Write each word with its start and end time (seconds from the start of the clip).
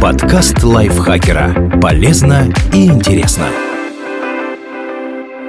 Подкаст 0.00 0.62
лайфхакера. 0.62 1.80
Полезно 1.80 2.52
и 2.72 2.86
интересно. 2.86 3.48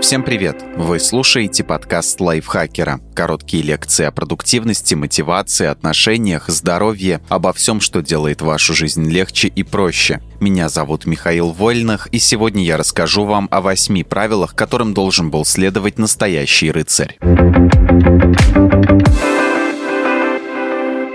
Всем 0.01 0.23
привет! 0.23 0.63
Вы 0.77 0.99
слушаете 0.99 1.65
подкаст 1.65 2.21
лайфхакера. 2.21 3.01
Короткие 3.13 3.61
лекции 3.63 4.05
о 4.05 4.11
продуктивности, 4.11 4.93
мотивации, 4.95 5.67
отношениях, 5.67 6.47
здоровье, 6.47 7.19
обо 7.27 7.51
всем, 7.51 7.81
что 7.81 8.01
делает 8.01 8.41
вашу 8.41 8.73
жизнь 8.73 9.09
легче 9.09 9.49
и 9.49 9.63
проще. 9.63 10.21
Меня 10.39 10.69
зовут 10.69 11.05
Михаил 11.05 11.51
Вольных, 11.51 12.07
и 12.07 12.19
сегодня 12.19 12.63
я 12.63 12.77
расскажу 12.77 13.25
вам 13.25 13.49
о 13.51 13.59
восьми 13.59 14.03
правилах, 14.03 14.55
которым 14.55 14.93
должен 14.93 15.29
был 15.29 15.43
следовать 15.43 15.99
настоящий 15.99 16.71
рыцарь. 16.71 17.17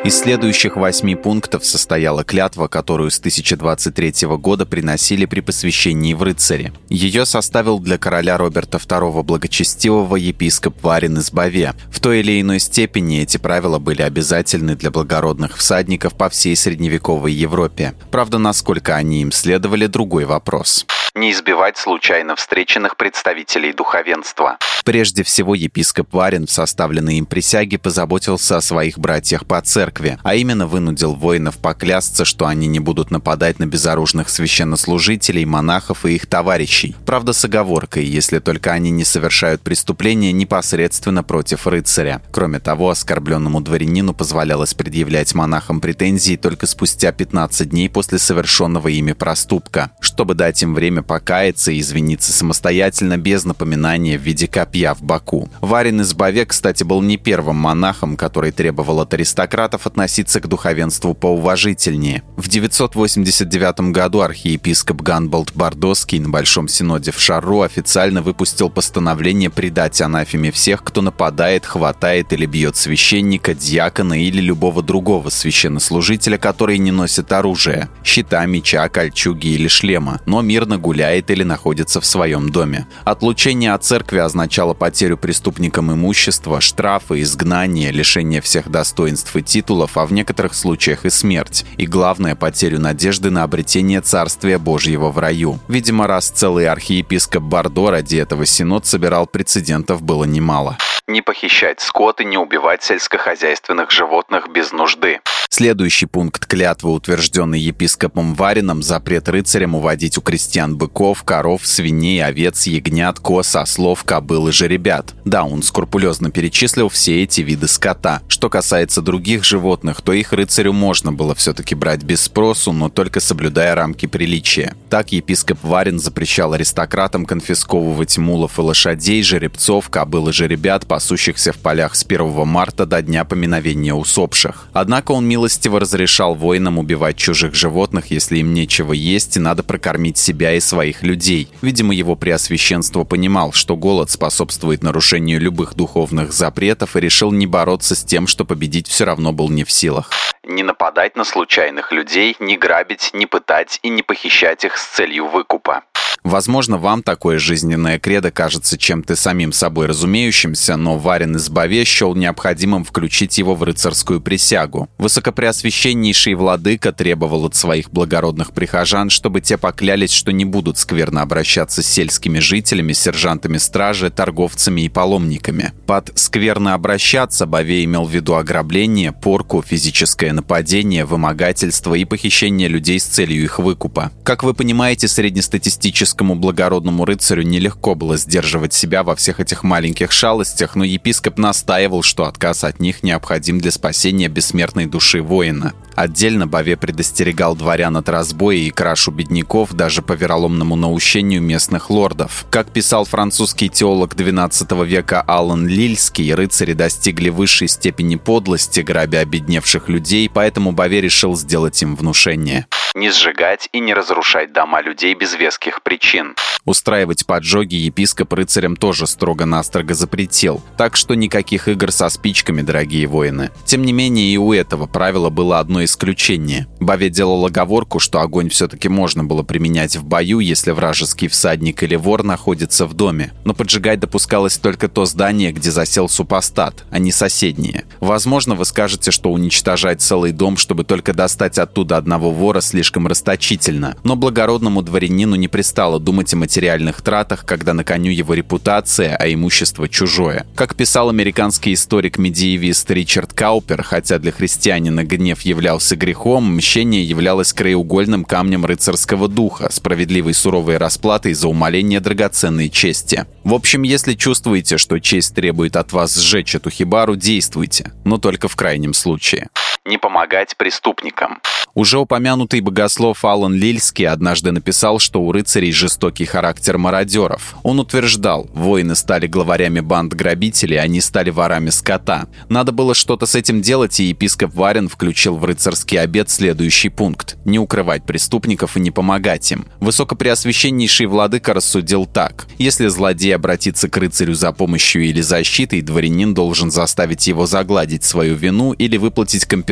Из 0.05 0.19
следующих 0.19 0.75
восьми 0.75 1.14
пунктов 1.14 1.64
состояла 1.64 2.25
клятва, 2.25 2.66
которую 2.66 3.12
с 3.12 3.21
1023 3.21 4.27
года 4.36 4.67
приносили 4.67 5.27
при 5.27 5.39
посвящении 5.39 6.13
в 6.13 6.25
рыцаре. 6.25 6.72
Ее 6.89 7.25
составил 7.25 7.79
для 7.79 7.99
короля 7.99 8.36
Роберта 8.36 8.79
II 8.79 9.22
благочестивого 9.22 10.17
епископ 10.17 10.82
Варин 10.82 11.18
из 11.18 11.30
Баве. 11.30 11.75
В 11.93 12.00
той 12.00 12.18
или 12.18 12.41
иной 12.41 12.58
степени 12.58 13.21
эти 13.21 13.36
правила 13.36 13.79
были 13.79 14.03
обязательны 14.03 14.75
для 14.75 14.91
благородных 14.91 15.57
всадников 15.57 16.14
по 16.14 16.29
всей 16.29 16.57
средневековой 16.57 17.32
Европе. 17.32 17.94
Правда, 18.11 18.39
насколько 18.39 18.96
они 18.96 19.22
им 19.22 19.30
следовали– 19.30 19.86
другой 19.93 20.25
вопрос 20.25 20.85
не 21.14 21.30
избивать 21.32 21.76
случайно 21.76 22.36
встреченных 22.36 22.96
представителей 22.96 23.72
духовенства. 23.72 24.57
Прежде 24.84 25.22
всего, 25.22 25.54
епископ 25.54 26.12
Варин 26.12 26.46
в 26.46 26.50
составленной 26.50 27.16
им 27.16 27.26
присяге 27.26 27.79
позаботился 27.79 28.57
о 28.57 28.61
своих 28.62 28.98
братьях 28.98 29.46
по 29.46 29.61
церкви, 29.61 30.18
а 30.22 30.35
именно 30.35 30.66
вынудил 30.66 31.14
воинов 31.14 31.58
поклясться, 31.58 32.25
что 32.25 32.47
они 32.47 32.66
не 32.66 32.80
будут 32.80 33.11
нападать 33.11 33.58
на 33.58 33.66
безоружных 33.66 34.28
священнослужителей, 34.28 35.44
монахов 35.44 36.04
и 36.06 36.14
их 36.14 36.27
товарищей. 36.27 36.96
Правда, 37.06 37.32
с 37.32 37.44
оговоркой, 37.44 38.04
если 38.04 38.38
только 38.38 38.72
они 38.72 38.91
не 38.91 39.04
совершают 39.04 39.60
преступления 39.60 40.32
непосредственно 40.32 41.22
против 41.22 41.66
рыцаря. 41.66 42.22
Кроме 42.32 42.58
того, 42.58 42.91
оскорбленному 42.91 43.60
дворянину 43.60 44.14
позволялось 44.14 44.74
предъявлять 44.74 45.34
монахам 45.34 45.80
претензии 45.80 46.36
только 46.36 46.66
спустя 46.66 47.12
15 47.12 47.69
дней 47.69 47.88
после 47.88 48.19
совершенного 48.19 48.88
ими 48.88 49.12
проступка, 49.12 49.92
чтобы 50.00 50.34
дать 50.34 50.62
им 50.62 50.74
время 50.74 51.02
покаяться 51.03 51.72
и 51.72 51.81
извиниться 51.81 52.33
самостоятельно 52.33 53.19
без 53.19 53.45
напоминания 53.45 54.19
в 54.19 54.22
виде 54.22 54.47
копья 54.47 54.95
в 54.95 55.03
боку. 55.03 55.48
Варин 55.61 56.00
из 56.00 56.14
Баве, 56.14 56.47
кстати, 56.47 56.84
был 56.84 57.03
не 57.03 57.17
первым 57.17 57.56
монахом, 57.56 58.17
который 58.17 58.53
требовал 58.53 59.00
от 59.00 59.14
аристократов 59.14 59.86
относиться 59.86 60.41
к 60.41 60.47
духовенству 60.47 61.14
поуважительнее. 61.14 62.22
В 62.36 62.48
989 62.48 63.92
году 63.92 64.20
архиепископ 64.20 65.03
Ганболт 65.03 65.53
Бардоский 65.55 66.19
на 66.19 66.28
Большом 66.28 66.69
Синоде 66.69 67.12
в 67.12 67.20
Шарру 67.20 67.62
официально 67.62 68.22
выпустил 68.22 68.70
постановление 68.70 69.50
предать 69.50 70.00
анафеме 70.00 70.50
всех, 70.50 70.84
кто 70.84 71.03
нападает, 71.03 71.66
хватает 71.66 72.33
или 72.33 72.47
бьет 72.47 72.77
священника, 72.77 73.55
дьякона 73.55 74.22
или 74.22 74.41
любого 74.41 74.83
другого 74.83 75.31
священнослужителя, 75.31 76.39
который 76.39 76.78
не 76.78 76.91
носит 76.91 77.33
оружие– 77.33 77.89
щита, 78.05 78.44
меча, 78.47 78.89
кольчуги 78.89 79.48
или 79.48 79.69
шлема, 79.69 80.20
но 80.27 80.42
мирно 80.42 80.78
гуляет 80.78 80.91
гуляет 80.92 81.30
или 81.30 81.42
находится 81.42 82.02
в 82.02 82.04
своем 82.04 82.50
доме. 82.50 82.86
Отлучение 83.04 83.72
от 83.72 83.82
церкви 83.82 84.18
означало 84.18 84.74
потерю 84.74 85.16
преступникам 85.16 85.90
имущества, 85.90 86.60
штрафы, 86.60 87.22
изгнание, 87.22 87.90
лишение 87.90 88.42
всех 88.42 88.70
достоинств 88.70 89.34
и 89.34 89.42
титулов, 89.42 89.96
а 89.96 90.04
в 90.04 90.12
некоторых 90.12 90.52
случаях 90.52 91.06
и 91.06 91.10
смерть. 91.10 91.64
И 91.78 91.86
главное, 91.86 92.34
потерю 92.34 92.78
надежды 92.78 93.30
на 93.30 93.42
обретение 93.42 94.02
Царствия 94.02 94.58
Божьего 94.58 95.10
в 95.10 95.18
раю. 95.18 95.58
Видимо, 95.66 96.06
раз 96.06 96.28
целый 96.28 96.68
архиепископ 96.68 97.42
Бордо 97.42 97.90
ради 97.90 98.16
этого 98.16 98.44
синод 98.44 98.84
собирал 98.84 99.26
прецедентов 99.26 100.02
было 100.02 100.25
немало 100.25 100.76
не 101.08 101.20
похищать 101.20 101.81
скот 101.81 102.20
и 102.20 102.25
не 102.25 102.38
убивать 102.38 102.82
сельскохозяйственных 102.82 103.91
животных 103.91 104.48
без 104.48 104.72
нужды. 104.72 105.20
Следующий 105.54 106.06
пункт 106.06 106.46
клятвы, 106.46 106.94
утвержденный 106.94 107.60
епископом 107.60 108.32
Варином, 108.34 108.82
запрет 108.82 109.28
рыцарям 109.28 109.74
уводить 109.74 110.16
у 110.16 110.22
крестьян 110.22 110.78
быков, 110.78 111.24
коров, 111.24 111.66
свиней, 111.66 112.24
овец, 112.24 112.66
ягнят, 112.66 113.20
коз, 113.20 113.54
ослов, 113.54 114.02
кобыл 114.04 114.48
и 114.48 114.52
жеребят. 114.52 115.12
Да, 115.26 115.44
он 115.44 115.62
скрупулезно 115.62 116.30
перечислил 116.30 116.88
все 116.88 117.22
эти 117.22 117.42
виды 117.42 117.68
скота. 117.68 118.22
Что 118.28 118.48
касается 118.48 119.02
других 119.02 119.44
животных, 119.44 120.00
то 120.00 120.14
их 120.14 120.32
рыцарю 120.32 120.72
можно 120.72 121.12
было 121.12 121.34
все-таки 121.34 121.74
брать 121.74 122.02
без 122.02 122.22
спросу, 122.22 122.72
но 122.72 122.88
только 122.88 123.20
соблюдая 123.20 123.74
рамки 123.74 124.06
приличия. 124.06 124.74
Так 124.88 125.12
епископ 125.12 125.58
Варин 125.62 125.98
запрещал 125.98 126.54
аристократам 126.54 127.26
конфисковывать 127.26 128.16
мулов 128.16 128.58
и 128.58 128.62
лошадей, 128.62 129.22
жеребцов, 129.22 129.90
кобыл 129.90 130.30
и 130.30 130.32
жеребят, 130.32 130.86
пасущихся 130.86 131.52
в 131.52 131.58
полях 131.58 131.94
с 131.94 132.06
1 132.06 132.48
марта 132.48 132.86
до 132.86 133.02
дня 133.02 133.26
поминовения 133.26 133.92
усопших. 133.92 134.69
Однако 134.72 135.12
он 135.12 135.28
милостиво 135.42 135.80
разрешал 135.80 136.36
воинам 136.36 136.78
убивать 136.78 137.16
чужих 137.16 137.56
животных, 137.56 138.12
если 138.12 138.38
им 138.38 138.54
нечего 138.54 138.92
есть 138.92 139.36
и 139.36 139.41
надо 139.41 139.64
прокормить 139.64 140.16
себя 140.16 140.54
и 140.54 140.60
своих 140.60 141.03
людей. 141.03 141.48
Видимо, 141.62 141.92
его 141.92 142.14
преосвященство 142.14 143.03
понимал, 143.03 143.52
что 143.52 143.76
голод 143.76 144.08
способствует 144.08 144.84
нарушению 144.84 145.41
любых 145.41 145.75
духовных 145.75 146.32
запретов 146.32 146.94
и 146.94 147.00
решил 147.00 147.32
не 147.32 147.48
бороться 147.48 147.97
с 147.97 148.04
тем, 148.04 148.28
что 148.28 148.44
победить 148.44 148.86
все 148.86 149.04
равно 149.04 149.32
был 149.32 149.48
не 149.48 149.64
в 149.64 149.72
силах 149.72 150.10
не 150.44 150.62
нападать 150.62 151.16
на 151.16 151.25
случайных 151.25 151.92
людей, 151.92 152.36
не 152.38 152.56
грабить, 152.56 153.10
не 153.14 153.26
пытать 153.26 153.78
и 153.82 153.88
не 153.88 154.03
похищать 154.03 154.64
их 154.64 154.76
с 154.76 154.84
целью 154.84 155.28
выкупа. 155.28 155.82
Возможно, 156.25 156.78
вам 156.78 157.03
такое 157.03 157.38
жизненное 157.38 157.98
кредо 157.98 158.30
кажется 158.30 158.78
чем-то 158.78 159.16
самим 159.16 159.52
собой 159.52 159.86
разумеющимся, 159.86 160.76
но 160.76 160.97
Варин 160.97 161.36
из 161.36 161.48
Баве 161.48 161.84
счел 161.84 162.14
необходимым 162.14 162.84
включить 162.84 163.38
его 163.38 163.56
в 163.56 163.62
рыцарскую 163.64 164.20
присягу. 164.20 164.88
Высокопреосвященнейший 164.98 166.34
владыка 166.34 166.92
требовал 166.92 167.47
от 167.47 167.56
своих 167.56 167.91
благородных 167.91 168.52
прихожан, 168.52 169.10
чтобы 169.10 169.41
те 169.41 169.58
поклялись, 169.58 170.12
что 170.12 170.32
не 170.32 170.44
будут 170.44 170.78
скверно 170.78 171.22
обращаться 171.22 171.82
с 171.82 171.86
сельскими 171.86 172.38
жителями, 172.38 172.92
сержантами 172.92 173.58
стражи, 173.58 174.08
торговцами 174.10 174.82
и 174.82 174.88
паломниками. 174.88 175.72
Под 175.86 176.12
«скверно 176.14 176.75
обращаться» 176.75 177.47
Баве 177.47 177.82
имел 177.84 178.04
в 178.04 178.10
виду 178.10 178.36
ограбление, 178.36 179.12
порку, 179.12 179.62
физическое 179.62 180.31
нападение, 180.32 181.04
вымогательство 181.04 181.94
и 181.94 182.04
похищение 182.04 182.69
людей 182.69 183.00
с 183.00 183.04
целью 183.04 183.43
их 183.43 183.59
выкупа. 183.59 184.12
Как 184.25 184.43
вы 184.43 184.54
понимаете, 184.54 185.09
среднестатистический 185.09 186.03
католическому 186.03 186.34
благородному 186.34 187.04
рыцарю 187.04 187.43
нелегко 187.43 187.94
было 187.94 188.16
сдерживать 188.16 188.72
себя 188.72 189.03
во 189.03 189.15
всех 189.15 189.41
этих 189.41 189.62
маленьких 189.62 190.10
шалостях, 190.10 190.75
но 190.75 190.84
епископ 190.84 191.38
настаивал, 191.38 192.03
что 192.03 192.25
отказ 192.25 192.65
от 192.65 192.81
них 192.81 193.03
необходим 193.03 193.60
для 193.60 193.70
спасения 193.70 194.28
бессмертной 194.28 194.87
души 194.87 195.22
воина. 195.22 195.75
Отдельно 195.94 196.47
Баве 196.47 196.76
предостерегал 196.76 197.56
дворян 197.56 197.97
от 197.97 198.08
разбоя 198.08 198.56
и 198.56 198.70
крашу 198.70 199.10
бедняков 199.10 199.72
даже 199.72 200.03
по 200.03 200.12
вероломному 200.12 200.76
наущению 200.76 201.42
местных 201.42 201.91
лордов. 201.91 202.47
Как 202.50 202.70
писал 202.70 203.04
французский 203.04 203.69
теолог 203.69 204.14
XII 204.14 204.86
века 204.86 205.22
Аллан 205.22 205.66
Лильский, 205.66 206.34
рыцари 206.34 206.72
достигли 206.72 207.28
высшей 207.28 207.69
степени 207.69 208.16
подлости, 208.16 208.81
грабя 208.81 209.20
обедневших 209.20 209.88
людей, 209.88 210.31
поэтому 210.32 210.72
Баве 210.72 211.00
решил 211.00 211.36
сделать 211.36 211.81
им 211.82 211.97
внушение 211.97 212.66
не 212.94 213.10
сжигать 213.10 213.69
и 213.72 213.80
не 213.80 213.94
разрушать 213.94 214.53
дома 214.53 214.82
людей 214.82 215.14
без 215.14 215.34
веских 215.34 215.82
причин. 215.82 216.34
Устраивать 216.64 217.26
поджоги 217.26 217.75
епископ 217.75 218.34
рыцарям 218.34 218.76
тоже 218.76 219.06
строго-настрого 219.06 219.94
запретил, 219.94 220.62
так 220.76 220.97
что 220.97 221.14
никаких 221.14 221.66
игр 221.66 221.91
со 221.91 222.08
спичками, 222.08 222.62
дорогие 222.62 223.06
воины. 223.06 223.50
Тем 223.64 223.82
не 223.82 223.92
менее, 223.92 224.32
и 224.32 224.36
у 224.36 224.52
этого 224.52 224.86
правила 224.86 225.28
было 225.28 225.58
одно 225.58 225.82
исключение. 225.82 226.69
Баве 226.78 227.10
делал 227.10 227.44
оговорку, 227.44 227.99
что 227.99 228.20
огонь 228.20 228.49
все-таки 228.49 228.88
можно 228.88 229.25
было 229.25 229.43
применять 229.43 229.96
в 229.96 230.05
бою, 230.05 230.38
если 230.38 230.70
вражеский 230.70 231.28
всадник 231.28 231.82
или 231.82 231.96
вор 231.96 232.22
находится 232.22 232.87
в 232.87 232.94
доме. 232.94 233.32
Но 233.44 233.55
поджигать 233.55 234.00
допускалось 234.00 234.58
только 234.58 234.88
то 234.88 235.05
здание, 235.05 235.50
где 235.50 235.70
засел 235.70 236.08
супостат, 236.08 236.84
а 236.90 236.99
не 236.99 237.11
соседние. 237.11 237.84
Возможно, 238.00 238.55
вы 238.55 238.64
скажете, 238.64 239.11
что 239.11 239.32
уничтожать 239.32 240.00
целый 240.00 240.32
дом, 240.32 240.56
чтобы 240.56 240.84
только 240.84 241.12
достать 241.12 241.58
оттуда 241.58 241.96
одного 241.96 242.31
вора, 242.31 242.61
слишком 242.61 242.81
расточительно. 243.06 243.96
Но 244.05 244.17
благородному 244.17 244.82
дворянину 244.82 245.37
не 245.37 245.49
пристало 245.49 246.00
думать 246.00 246.32
о 246.34 246.37
материальных 246.37 247.02
тратах, 247.02 247.44
когда 247.44 247.75
на 247.75 247.84
коню 247.84 248.11
его 248.11 248.34
репутация, 248.34 249.17
а 249.17 249.32
имущество 249.32 249.88
чужое. 249.88 250.46
Как 250.55 250.75
писал 250.75 251.08
американский 251.08 251.75
историк-медиевист 251.75 252.90
Ричард 252.90 253.32
Каупер, 253.32 253.82
хотя 253.82 254.19
для 254.19 254.32
христианина 254.32 255.05
гнев 255.05 255.43
являлся 255.43 255.96
грехом, 255.96 256.56
мщение 256.56 257.05
являлось 257.05 257.52
краеугольным 257.52 258.25
камнем 258.25 258.64
рыцарского 258.64 259.29
духа, 259.29 259.70
справедливой 259.70 260.34
суровой 260.34 260.79
расплатой 260.79 261.34
за 261.34 261.49
умоление 261.49 262.00
драгоценной 262.00 262.69
чести. 262.69 263.26
В 263.44 263.55
общем, 263.55 263.82
если 263.82 264.14
чувствуете, 264.14 264.79
что 264.79 264.99
честь 264.99 265.34
требует 265.34 265.76
от 265.76 265.93
вас 265.93 266.17
сжечь 266.17 266.55
эту 266.55 266.70
хибару, 266.70 267.17
действуйте, 267.17 267.93
но 268.05 268.19
только 268.19 268.49
в 268.49 268.56
крайнем 268.56 268.94
случае. 268.94 269.49
Не 269.84 269.99
помогать 269.99 270.56
преступникам. 270.56 271.38
Уже 271.75 271.99
упомянутый 271.99 272.61
богослов 272.61 273.25
Алан 273.25 273.55
Лильский 273.55 274.06
однажды 274.06 274.52
написал, 274.52 274.99
что 274.99 275.23
у 275.23 275.32
рыцарей 275.32 275.73
жестокий 275.73 276.26
характер 276.26 276.76
мародеров. 276.76 277.55
Он 277.62 277.81
утверждал, 277.81 278.46
воины 278.52 278.94
стали 278.94 279.26
главарями 279.26 279.81
банд 279.81 280.12
грабителей, 280.12 280.79
они 280.79 281.00
стали 281.00 281.31
ворами 281.31 281.70
скота. 281.70 282.26
Надо 282.50 282.73
было 282.73 282.94
что-то 282.94 283.25
с 283.25 283.34
этим 283.34 283.62
делать, 283.62 283.99
и 284.00 284.05
епископ 284.05 284.52
Варен 284.55 284.88
включил 284.88 285.37
в 285.37 285.44
рыцарский 285.46 285.99
обед 285.99 286.29
следующий 286.29 286.90
пункт– 286.90 287.37
не 287.46 287.58
укрывать 287.58 288.05
преступников 288.05 288.76
и 288.76 288.81
не 288.81 288.90
помогать 288.90 289.50
им. 289.50 289.64
Высокопреосвященнейший 289.81 291.06
владыка 291.06 291.55
рассудил 291.55 292.05
так. 292.05 292.46
Если 292.58 292.88
злодей 292.88 293.34
обратится 293.34 293.88
к 293.88 293.96
рыцарю 293.96 294.34
за 294.34 294.52
помощью 294.52 295.05
или 295.05 295.23
защитой, 295.23 295.81
дворянин 295.81 296.34
должен 296.34 296.70
заставить 296.70 297.26
его 297.26 297.46
загладить 297.46 298.05
свою 298.05 298.34
вину 298.34 298.73
или 298.73 298.99
выплатить 298.99 299.46
компенсацию 299.46 299.71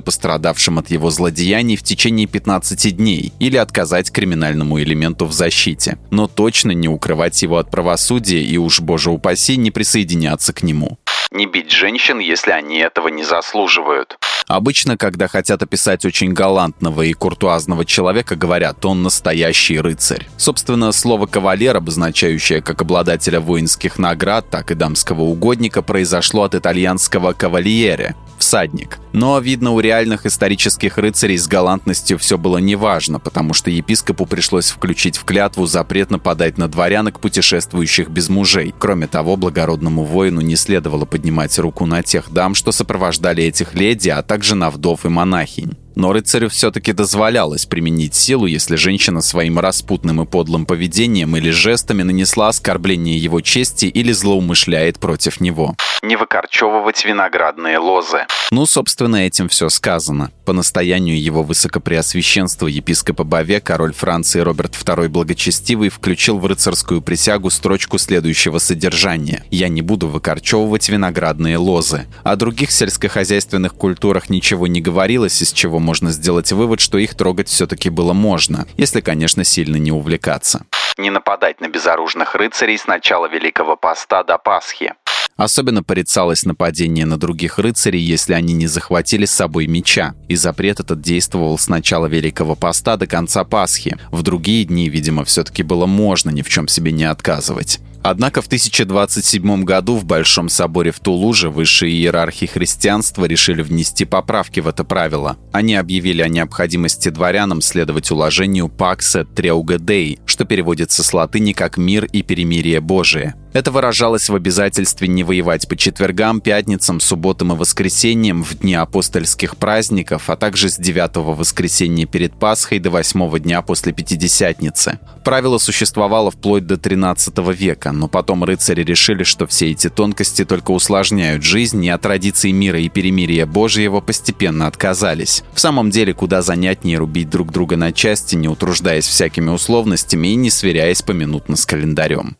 пострадавшим 0.00 0.78
от 0.78 0.90
его 0.90 1.10
злодеяний 1.10 1.76
в 1.76 1.82
течение 1.82 2.26
15 2.26 2.96
дней 2.96 3.32
или 3.38 3.56
отказать 3.56 4.10
криминальному 4.10 4.80
элементу 4.80 5.26
в 5.26 5.32
защите, 5.32 5.98
но 6.10 6.26
точно 6.28 6.70
не 6.70 6.88
укрывать 6.88 7.42
его 7.42 7.58
от 7.58 7.70
правосудия 7.70 8.42
и 8.42 8.56
уж, 8.56 8.80
боже 8.80 9.10
упаси, 9.10 9.56
не 9.56 9.70
присоединяться 9.70 10.52
к 10.52 10.62
нему. 10.62 10.98
Не 11.30 11.46
бить 11.46 11.72
женщин, 11.72 12.20
если 12.20 12.52
они 12.52 12.78
этого 12.78 13.08
не 13.08 13.24
заслуживают. 13.24 14.16
Обычно, 14.46 14.96
когда 14.96 15.28
хотят 15.28 15.62
описать 15.62 16.04
очень 16.04 16.32
галантного 16.32 17.02
и 17.02 17.12
куртуазного 17.12 17.84
человека, 17.84 18.36
говорят 18.36 18.84
«он 18.84 19.02
настоящий 19.02 19.80
рыцарь». 19.80 20.28
Собственно, 20.36 20.92
слово 20.92 21.26
«кавалер», 21.26 21.76
обозначающее 21.76 22.60
как 22.60 22.82
обладателя 22.82 23.40
воинских 23.40 23.98
наград, 23.98 24.50
так 24.50 24.70
и 24.70 24.74
дамского 24.74 25.22
угодника, 25.22 25.82
произошло 25.82 26.42
от 26.42 26.54
итальянского 26.54 27.32
«кавальере», 27.32 28.14
всадник. 28.38 28.98
Но, 29.12 29.38
видно, 29.38 29.72
у 29.72 29.80
реальных 29.80 30.26
исторических 30.26 30.98
рыцарей 30.98 31.38
с 31.38 31.46
галантностью 31.46 32.18
все 32.18 32.36
было 32.36 32.58
неважно, 32.58 33.20
потому 33.20 33.54
что 33.54 33.70
епископу 33.70 34.26
пришлось 34.26 34.70
включить 34.70 35.16
в 35.16 35.24
клятву 35.24 35.66
запрет 35.66 36.10
нападать 36.10 36.58
на 36.58 36.68
дворянок, 36.68 37.20
путешествующих 37.20 38.10
без 38.10 38.28
мужей. 38.28 38.74
Кроме 38.78 39.06
того, 39.06 39.36
благородному 39.36 40.04
воину 40.04 40.40
не 40.40 40.56
следовало 40.56 41.04
поднимать 41.04 41.58
руку 41.58 41.86
на 41.86 42.02
тех 42.02 42.30
дам, 42.30 42.54
что 42.54 42.72
сопровождали 42.72 43.44
этих 43.44 43.74
леди, 43.74 44.08
а 44.08 44.22
также 44.22 44.33
на 44.54 44.70
вдов 44.70 45.04
и 45.06 45.08
монахинь. 45.08 45.76
Но 45.94 46.12
рыцарю 46.12 46.48
все-таки 46.48 46.92
дозволялось 46.92 47.66
применить 47.66 48.14
силу, 48.14 48.46
если 48.46 48.76
женщина 48.76 49.20
своим 49.20 49.58
распутным 49.58 50.22
и 50.22 50.26
подлым 50.26 50.66
поведением 50.66 51.36
или 51.36 51.50
жестами 51.50 52.02
нанесла 52.02 52.48
оскорбление 52.48 53.16
его 53.16 53.40
чести 53.40 53.86
или 53.86 54.12
злоумышляет 54.12 54.98
против 54.98 55.40
него. 55.40 55.76
Не 56.04 56.16
выкорчевывать 56.16 57.02
виноградные 57.06 57.78
лозы. 57.78 58.26
Ну, 58.50 58.66
собственно, 58.66 59.16
этим 59.16 59.48
все 59.48 59.70
сказано. 59.70 60.32
По 60.44 60.52
настоянию 60.52 61.18
его 61.18 61.42
высокопреосвященства 61.42 62.66
епископа 62.66 63.24
Баве 63.24 63.58
король 63.58 63.94
Франции 63.94 64.40
Роберт 64.40 64.74
II 64.74 65.08
Благочестивый 65.08 65.88
включил 65.88 66.38
в 66.38 66.44
рыцарскую 66.44 67.00
присягу 67.00 67.48
строчку 67.48 67.96
следующего 67.96 68.58
содержания. 68.58 69.44
«Я 69.50 69.68
не 69.68 69.80
буду 69.80 70.06
выкорчевывать 70.06 70.90
виноградные 70.90 71.56
лозы». 71.56 72.04
О 72.22 72.36
других 72.36 72.70
сельскохозяйственных 72.70 73.72
культурах 73.72 74.28
ничего 74.28 74.66
не 74.66 74.82
говорилось, 74.82 75.40
из 75.40 75.54
чего 75.54 75.78
можно 75.78 76.10
сделать 76.10 76.52
вывод, 76.52 76.80
что 76.80 76.98
их 76.98 77.14
трогать 77.14 77.48
все-таки 77.48 77.88
было 77.88 78.12
можно, 78.12 78.66
если, 78.76 79.00
конечно, 79.00 79.42
сильно 79.42 79.76
не 79.76 79.90
увлекаться. 79.90 80.66
Не 80.96 81.10
нападать 81.10 81.60
на 81.60 81.68
безоружных 81.68 82.34
рыцарей 82.34 82.78
с 82.78 82.86
начала 82.86 83.26
Великого 83.26 83.76
Поста 83.76 84.22
до 84.22 84.38
Пасхи. 84.38 84.94
Особенно 85.36 85.82
порицалось 85.82 86.44
нападение 86.44 87.06
на 87.06 87.18
других 87.18 87.58
рыцарей, 87.58 88.00
если 88.00 88.34
они 88.34 88.54
не 88.54 88.68
захватили 88.68 89.24
с 89.24 89.32
собой 89.32 89.66
меча, 89.66 90.14
и 90.28 90.36
запрет 90.36 90.78
этот 90.78 91.00
действовал 91.00 91.58
с 91.58 91.68
начала 91.68 92.06
Великого 92.06 92.54
Поста 92.54 92.96
до 92.96 93.08
конца 93.08 93.42
Пасхи. 93.42 93.96
В 94.12 94.22
другие 94.22 94.64
дни, 94.64 94.88
видимо, 94.88 95.24
все-таки 95.24 95.64
было 95.64 95.86
можно 95.86 96.30
ни 96.30 96.42
в 96.42 96.48
чем 96.48 96.68
себе 96.68 96.92
не 96.92 97.04
отказывать. 97.04 97.80
Однако 98.06 98.42
в 98.42 98.46
1027 98.46 99.64
году 99.64 99.96
в 99.96 100.04
Большом 100.04 100.50
соборе 100.50 100.90
в 100.90 101.00
Тулуже 101.00 101.48
высшие 101.48 101.90
иерархи 101.94 102.44
христианства 102.44 103.24
решили 103.24 103.62
внести 103.62 104.04
поправки 104.04 104.60
в 104.60 104.68
это 104.68 104.84
правило. 104.84 105.38
Они 105.52 105.74
объявили 105.74 106.20
о 106.20 106.28
необходимости 106.28 107.08
дворянам 107.08 107.62
следовать 107.62 108.10
уложению 108.10 108.68
Пакса 108.68 109.24
Треуга 109.24 109.78
Дей, 109.78 110.18
что 110.26 110.44
переводится 110.44 111.02
с 111.02 111.14
латыни 111.14 111.52
как 111.52 111.78
«мир 111.78 112.04
и 112.04 112.20
перемирие 112.20 112.82
Божие». 112.82 113.36
Это 113.54 113.70
выражалось 113.70 114.28
в 114.28 114.34
обязательстве 114.34 115.06
не 115.06 115.22
воевать 115.22 115.68
по 115.68 115.76
четвергам, 115.76 116.40
пятницам, 116.40 116.98
субботам 116.98 117.52
и 117.52 117.56
воскресеньям 117.56 118.42
в 118.42 118.58
дни 118.58 118.74
апостольских 118.74 119.56
праздников, 119.56 120.28
а 120.28 120.34
также 120.34 120.68
с 120.68 120.76
9 120.76 121.36
воскресенья 121.36 122.04
перед 122.04 122.32
Пасхой 122.32 122.80
до 122.80 122.90
8 122.90 123.38
дня 123.38 123.62
после 123.62 123.92
Пятидесятницы. 123.92 124.98
Правило 125.22 125.58
существовало 125.58 126.32
вплоть 126.32 126.66
до 126.66 126.76
13 126.76 127.38
века, 127.56 127.92
но 127.92 128.08
потом 128.08 128.42
рыцари 128.42 128.82
решили, 128.82 129.22
что 129.22 129.46
все 129.46 129.70
эти 129.70 129.88
тонкости 129.88 130.44
только 130.44 130.72
усложняют 130.72 131.44
жизнь, 131.44 131.84
и 131.84 131.90
от 131.90 132.02
традиций 132.02 132.50
мира 132.50 132.80
и 132.80 132.88
перемирия 132.88 133.46
Божьего 133.46 134.00
постепенно 134.00 134.66
отказались. 134.66 135.44
В 135.54 135.60
самом 135.60 135.90
деле, 135.90 136.12
куда 136.12 136.42
занятнее 136.42 136.98
рубить 136.98 137.30
друг 137.30 137.52
друга 137.52 137.76
на 137.76 137.92
части, 137.92 138.34
не 138.34 138.48
утруждаясь 138.48 139.06
всякими 139.06 139.50
условностями 139.50 140.26
и 140.26 140.34
не 140.34 140.50
сверяясь 140.50 141.02
поминутно 141.02 141.54
с 141.54 141.64
календарем. 141.64 142.36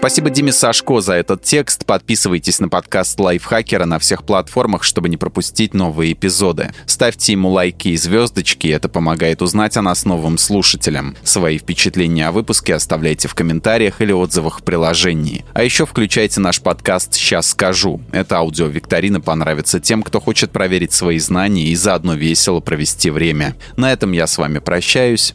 Спасибо 0.00 0.30
Диме 0.30 0.50
Сашко 0.50 1.02
за 1.02 1.12
этот 1.12 1.42
текст. 1.42 1.84
Подписывайтесь 1.84 2.58
на 2.58 2.70
подкаст 2.70 3.20
Лайфхакера 3.20 3.84
на 3.84 3.98
всех 3.98 4.24
платформах, 4.24 4.82
чтобы 4.82 5.10
не 5.10 5.18
пропустить 5.18 5.74
новые 5.74 6.14
эпизоды. 6.14 6.72
Ставьте 6.86 7.32
ему 7.32 7.50
лайки 7.50 7.88
и 7.88 7.98
звездочки, 7.98 8.68
это 8.68 8.88
помогает 8.88 9.42
узнать 9.42 9.76
о 9.76 9.82
нас 9.82 10.06
новым 10.06 10.38
слушателям. 10.38 11.16
Свои 11.22 11.58
впечатления 11.58 12.28
о 12.28 12.32
выпуске 12.32 12.74
оставляйте 12.74 13.28
в 13.28 13.34
комментариях 13.34 14.00
или 14.00 14.12
отзывах 14.12 14.60
в 14.60 14.62
приложении. 14.62 15.44
А 15.52 15.62
еще 15.62 15.84
включайте 15.84 16.40
наш 16.40 16.62
подкаст 16.62 17.12
«Сейчас 17.12 17.50
скажу». 17.50 18.00
Эта 18.10 18.38
аудиовикторина 18.38 19.20
понравится 19.20 19.80
тем, 19.80 20.02
кто 20.02 20.18
хочет 20.18 20.50
проверить 20.50 20.94
свои 20.94 21.18
знания 21.18 21.64
и 21.68 21.74
заодно 21.74 22.14
весело 22.14 22.60
провести 22.60 23.10
время. 23.10 23.54
На 23.76 23.92
этом 23.92 24.12
я 24.12 24.26
с 24.26 24.38
вами 24.38 24.60
прощаюсь. 24.60 25.34